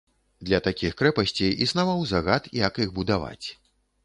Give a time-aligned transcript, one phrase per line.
[0.47, 3.47] Для такіх крэпасцей існаваў загад, як іх будаваць.